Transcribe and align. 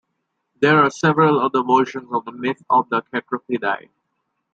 There 0.59 0.81
are 0.81 0.89
several 0.89 1.39
other 1.39 1.61
versions 1.61 2.11
of 2.11 2.25
the 2.25 2.31
myth 2.31 2.63
of 2.71 2.89
the 2.89 3.03
Kekropidai. 3.03 3.89